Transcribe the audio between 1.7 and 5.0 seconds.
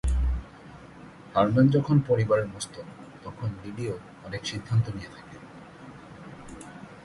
যখন পরিবারের মস্তক, তখন লিলিও অনেক সিদ্ধান্ত